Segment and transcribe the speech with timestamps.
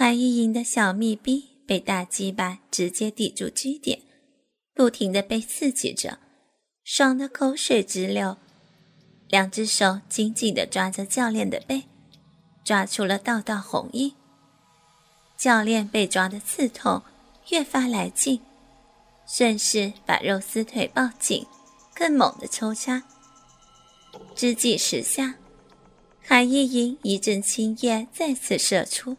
[0.00, 4.00] 韩意莹的小蜜逼被大鸡巴直接抵住居点，
[4.72, 6.20] 不停的被刺激着，
[6.84, 8.36] 爽的口水直流。
[9.26, 11.82] 两只手紧紧的抓着教练的背，
[12.62, 14.14] 抓出了道道红印。
[15.36, 17.02] 教练被抓的刺痛
[17.48, 18.40] 越发来劲，
[19.26, 21.44] 顺势把肉丝腿抱紧，
[21.92, 23.02] 更猛的抽插。
[24.36, 25.34] 之际时下，
[26.22, 29.16] 韩意莹一阵青液再次射出，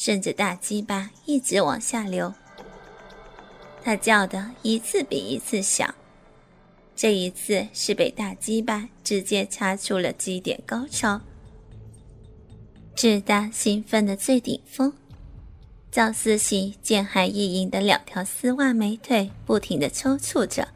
[0.00, 2.32] 顺着大鸡巴一直往下流。
[3.82, 5.92] 他叫的一次比一次响。
[6.94, 11.20] 这一次是被大鸡巴直接插出了基点高潮，
[12.94, 14.92] 志大兴奋的最顶峰。
[15.90, 20.68] 赵思喜见韩意莹的两条丝袜美腿不停的抽搐着，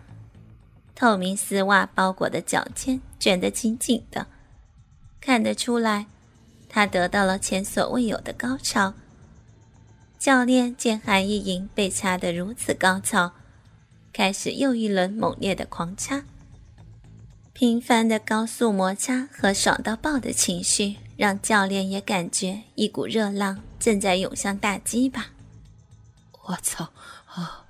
[0.97, 4.27] 透明丝袜包裹的脚尖卷得紧紧的，
[5.21, 6.07] 看得出来，
[6.69, 8.93] 他得到了前所未有的高潮。
[10.23, 13.33] 教练见韩意莹被掐得如此高潮。
[14.13, 16.23] 开始又一轮猛烈的狂插，
[17.53, 25.27] 频繁的高速摩擦和爽到爆的情绪，让教练也感觉一股热浪正在涌向大鸡巴。
[26.45, 26.93] 我操！
[27.27, 27.67] 啊，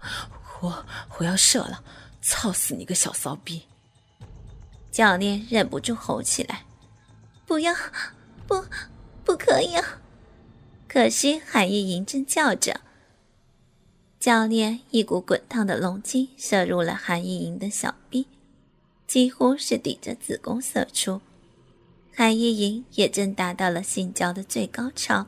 [0.60, 0.84] 我
[1.16, 1.82] 我要射了！
[2.20, 3.62] 操死你个小骚逼！
[4.90, 6.66] 教练忍不住吼起来
[7.48, 7.74] ：“不要，
[8.46, 8.62] 不，
[9.24, 10.00] 不可以啊！”
[10.92, 12.82] 可惜韩玉莹正叫着。
[14.20, 18.26] 教练一股滚烫的龙精射入了韩依莹的小臂，
[19.06, 21.22] 几乎是抵着子宫射出。
[22.14, 25.26] 韩依莹也正达到了性交的最高潮，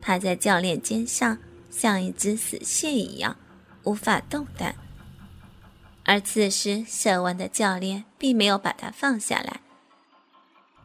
[0.00, 1.36] 趴在教练肩上，
[1.70, 3.36] 像一只死蟹一样，
[3.84, 4.74] 无法动弹。
[6.04, 9.60] 而此时射完的教练并没有把他放下来，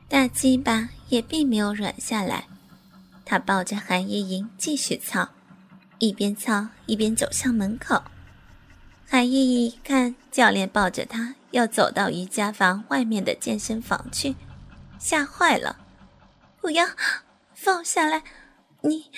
[0.10, 2.50] 大鸡巴也并没有软下来，
[3.26, 5.30] 他抱着韩依莹继续操。
[6.00, 8.04] 一边操一边走向门口，
[9.08, 14.36] 韩依依一看教练抱着她要走到瑜伽房外面的健身房去，
[15.00, 15.78] 吓坏了！
[16.60, 16.86] 不要
[17.54, 18.24] 放下来，
[18.82, 19.10] 你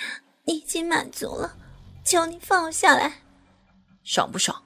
[0.44, 1.56] 你已经满足了，
[2.04, 3.22] 求你放下来，
[4.04, 4.62] 爽不爽？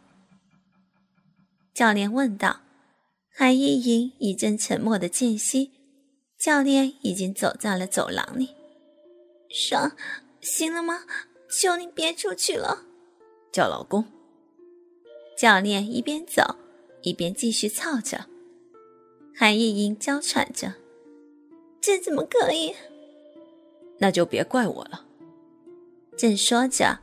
[1.72, 2.61] 教练问道。
[3.34, 5.72] 韩依莹一阵沉默的间隙，
[6.38, 8.55] 教练已经走在了走廊里。
[9.53, 9.93] 爽，
[10.41, 11.05] 行了吗？
[11.51, 12.87] 求你别出去了，
[13.53, 14.05] 叫老公。
[15.37, 16.57] 教练一边走
[17.03, 18.27] 一边继续操着，
[19.35, 20.75] 韩意莹娇喘着
[21.81, 22.75] ：“这怎么可以？”
[23.99, 25.05] 那就别怪我了。
[26.17, 27.01] 正说着，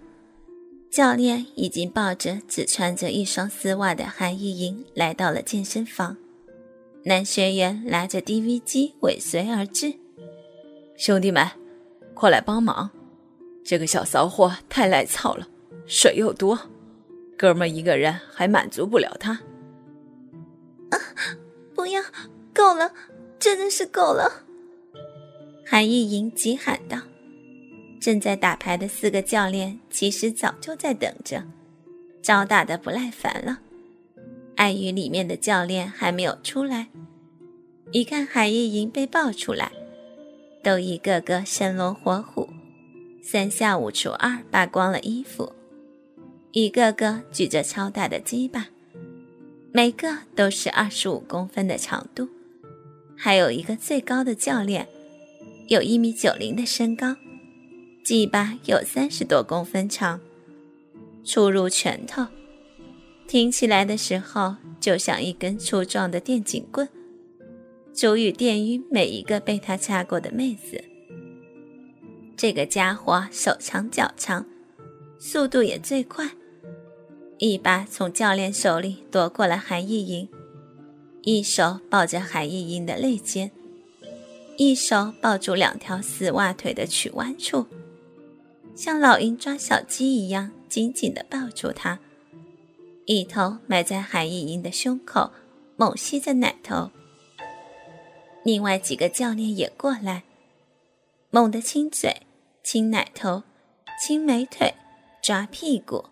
[0.90, 6.18] 教练已经抱着只穿着一双丝袜的韩意莹来到了健身房，
[7.04, 9.94] 男学员拿着 DV 机尾随而至。
[10.98, 11.48] 兄弟们，
[12.20, 12.90] 过来帮忙！
[13.64, 15.48] 这个小骚货太赖操了，
[15.86, 16.60] 水又多，
[17.38, 19.32] 哥们一个人还满足不了他。
[20.92, 21.00] 啊！
[21.74, 22.02] 不要，
[22.54, 22.92] 够了，
[23.40, 24.44] 真的是够了！
[25.66, 27.00] 韩意莹急喊道。
[28.02, 31.42] 正在打牌的四个教练其实早就在等着，
[32.22, 33.60] 招打的不耐烦了。
[34.58, 36.90] 碍于里面的教练还没有出来，
[37.94, 39.72] 一看韩意莹被抱出来，
[40.64, 42.50] 都一个个生龙活虎。
[43.22, 45.54] 三下五除二扒光了衣服，
[46.52, 48.70] 一个个举着超大的鸡巴，
[49.72, 52.28] 每个都是二十五公分的长度，
[53.16, 54.88] 还有一个最高的教练，
[55.68, 57.16] 有一米九零的身高，
[58.04, 60.20] 鸡巴有三十多公分长，
[61.24, 62.26] 粗如拳头，
[63.28, 66.90] 挺起来的时候就像一根粗壮的电警棍，
[68.00, 70.82] 足以电晕每一个被他掐过的妹子。
[72.38, 74.46] 这个家伙手长脚长，
[75.20, 76.30] 速度也最快，
[77.40, 80.30] 一把从教练手里夺过了韩意莹，
[81.24, 83.52] 一手抱着韩意莹的肋间，
[84.56, 87.66] 一手抱住两条丝袜腿的曲弯处，
[88.76, 92.00] 像老鹰抓小鸡一样紧紧地抱住她，
[93.04, 95.32] 一头埋在韩意莹的胸口，
[95.76, 96.92] 猛吸着奶头。
[98.44, 100.24] 另外几个教练也过来，
[101.30, 102.24] 猛地亲嘴。
[102.62, 103.44] 亲奶头，
[104.00, 104.76] 亲美腿，
[105.24, 106.06] 抓屁股，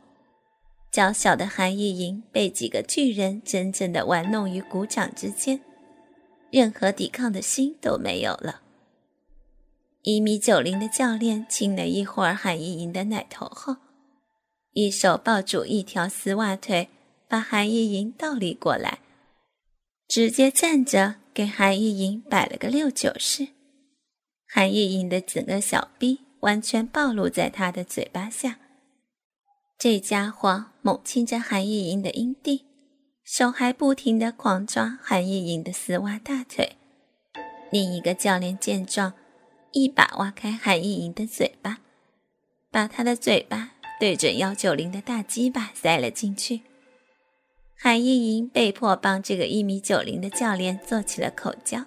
[0.90, 5.60] 娇小的韩意莹被几个巨人真正的玩弄于股掌之间，
[6.50, 8.62] 任何抵抗的心都没有了。
[10.02, 13.76] 一米九零的教练亲了一会儿韩意莹的奶头后，
[14.72, 16.90] 一手抱住一条丝袜腿，
[17.28, 19.00] 把韩意莹倒立过来，
[20.08, 23.50] 直接站着给韩意莹摆了个六九式。
[24.48, 26.28] 韩意莹的整个小臂。
[26.42, 28.60] 完全暴露在他的嘴巴下。
[29.78, 32.66] 这家伙猛亲着韩意莹的阴蒂，
[33.24, 36.76] 手还不停地狂抓韩意莹的丝袜大腿。
[37.72, 39.14] 另一个教练见状，
[39.72, 41.80] 一把挖开韩意莹的嘴巴，
[42.72, 46.62] 把她的嘴巴对准幺九零的大鸡巴塞了进去。
[47.80, 51.86] 韩意莹被迫帮这个一米九零的教练做起了口交。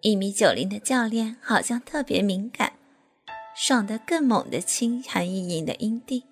[0.00, 2.72] 一米九零的教练好像特别敏感。
[3.56, 6.24] 爽得更猛的亲韩依莹的阴蒂，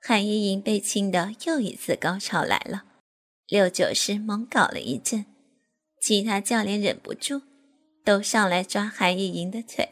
[0.00, 2.84] 韩依莹被亲的又一次高潮来了，
[3.48, 5.26] 六九师猛搞了一阵，
[6.00, 7.42] 其他教练忍不住，
[8.04, 9.88] 都上来抓韩依莹的腿。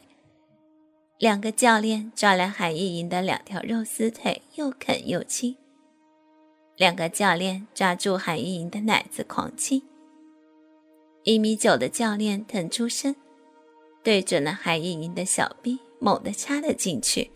[1.18, 5.56] 两个教练抓来韩依莹的两条肉丝腿，又啃又亲。
[6.76, 9.82] 两个教练抓住韩依莹的奶子狂亲。
[11.22, 13.16] 一米九的教练腾出身，
[14.02, 15.78] 对准了韩依莹的小臂。
[16.00, 17.30] 猛地插了进去，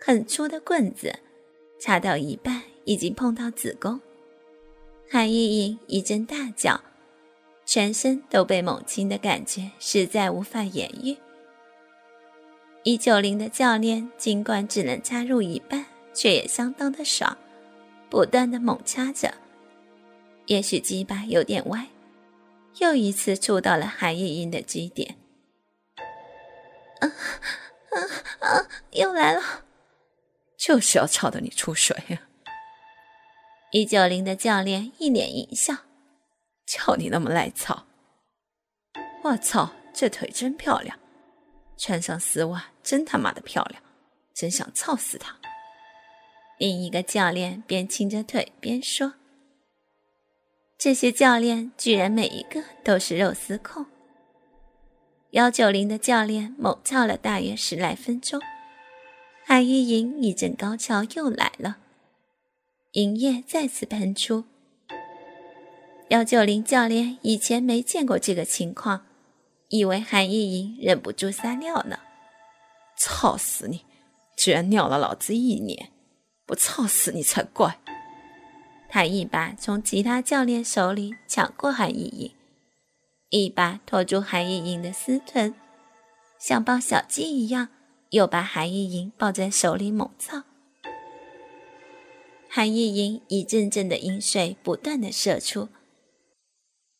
[0.00, 1.18] 很粗的棍子，
[1.80, 4.00] 插到一半已经碰到子宫。
[5.10, 6.80] 韩依莹一阵大叫，
[7.64, 11.16] 全身都被猛亲的感觉实在无法言喻。
[12.84, 17.36] 一九零的教练尽管只能插入一半，却也相当的爽，
[18.08, 19.34] 不断的猛掐着。
[20.46, 21.88] 也许鸡巴有点歪，
[22.78, 25.16] 又一次触到了韩依莹的基点。
[27.00, 27.96] 啊啊
[28.40, 28.68] 啊！
[28.92, 29.64] 又来了，
[30.56, 32.22] 就是要操得你出水呀！
[33.72, 35.74] 一九零的教练一脸淫笑，
[36.64, 37.86] 叫你那么赖操！
[39.24, 40.98] 我操，这腿真漂亮，
[41.76, 43.82] 穿上丝袜真他妈的漂亮，
[44.32, 45.36] 真想操死他！
[46.58, 49.14] 另一个教练边亲着腿边说
[50.78, 53.86] ：“这些教练居然每一个都是肉丝控。”
[55.32, 58.40] 幺九零的教练猛跳了大约十来分钟，
[59.44, 61.76] 韩依莹一阵高潮又来了，
[62.92, 64.44] 银液再次喷出。
[66.08, 69.04] 幺九零教练以前没见过这个情况，
[69.68, 71.98] 以为韩依莹忍不住撒尿呢。
[72.96, 73.84] 操死你！
[74.36, 75.90] 居然尿了老子一年，
[76.46, 77.80] 不操死你才怪！
[78.88, 82.32] 他一把从其他教练手里抢过韩依莹。
[83.30, 85.52] 一把拖住韩依莹的丝臀，
[86.38, 87.68] 像抱小鸡一样，
[88.10, 90.44] 又把韩依莹抱在手里猛操。
[92.48, 95.68] 韩依莹一阵阵的阴水不断的射出，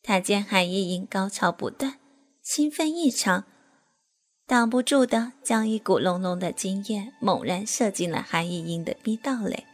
[0.03, 1.97] 他见韩依莹高潮不断，
[2.43, 3.45] 兴奋异常，
[4.47, 9.65] 挡不住的将一股浓浓的精液猛然射进了韩依莹的逼道里。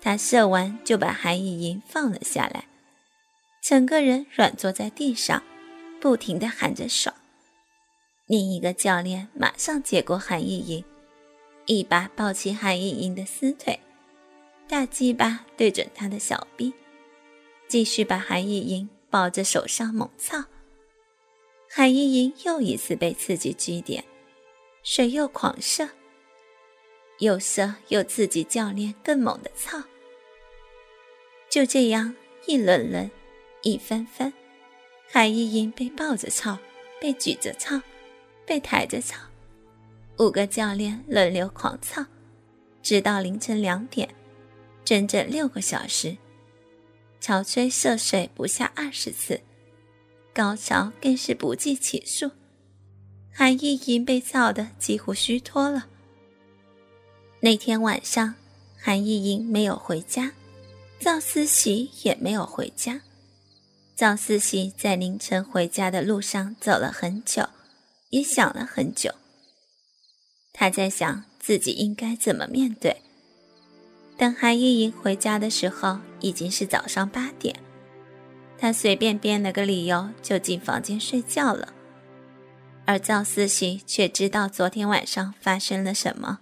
[0.00, 2.66] 他射完就把韩依莹放了下来。
[3.60, 5.42] 整个人软坐在地上，
[6.00, 7.12] 不停地喊着爽。
[8.26, 10.84] 另一个教练马上接过韩意莹，
[11.66, 13.80] 一把抱起韩意莹的丝腿，
[14.68, 16.72] 大鸡巴对准她的小臂，
[17.66, 20.44] 继续把韩意莹抱着手上猛操。
[21.76, 24.04] 海意莹又一次被刺激居点，
[24.84, 25.88] 水又狂射，
[27.18, 29.82] 又射又刺激教练更猛的操。
[31.50, 32.14] 就这样
[32.46, 33.10] 一轮轮。
[33.62, 34.32] 一分分，
[35.08, 36.56] 海依莹被抱着操，
[37.00, 37.82] 被举着操，
[38.46, 39.18] 被抬着操，
[40.18, 42.06] 五个教练轮流狂操，
[42.84, 44.08] 直到凌晨两点，
[44.84, 46.16] 整整六个小时，
[47.20, 49.40] 潮吹涉水不下二十次，
[50.34, 52.30] 高潮更是不计其数。
[53.32, 55.86] 韩依莹被造得几乎虚脱了。
[57.40, 58.34] 那天晚上，
[58.76, 60.32] 韩依莹没有回家，
[60.98, 63.02] 赵思琪也没有回家。
[63.94, 67.48] 赵思琪在凌晨回家的路上走了很久，
[68.10, 69.14] 也想了很久。
[70.52, 72.96] 他在想自己应该怎么面对。
[74.16, 77.54] 等韩依莹回家的时候，已经是早上八点。
[78.64, 81.74] 他随便编了个理由就进房间睡觉了，
[82.86, 86.38] 而赵思琪却知道昨天晚上发生了什么。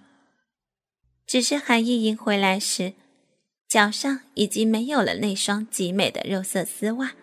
[1.27, 2.93] 只是韩依莹回来时，
[3.67, 7.15] 脚上已经没有了那双极美的肉色丝袜。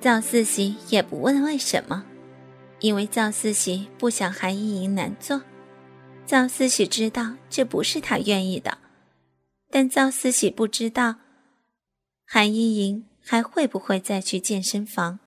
[0.00, 2.06] 赵思琪也不问为什么，
[2.80, 5.42] 因为赵思琪不想韩依莹难做。
[6.24, 8.78] 赵思琪知道这不是他愿意的，
[9.70, 11.16] 但赵思琪不知道
[12.24, 15.18] 韩依莹还会不会再去健身房。